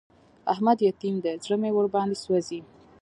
احمد 0.53 0.77
يتيم 0.87 1.15
دی؛ 1.23 1.33
زړه 1.43 1.55
مې 1.61 1.69
ور 1.73 1.87
باندې 1.95 2.15
سوځي. 2.23 2.59